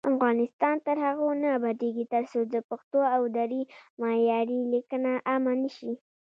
[0.13, 3.61] افغانستان تر هغو نه ابادیږي، ترڅو د پښتو او دري
[4.01, 5.93] معیاري لیکنه عامه نشي.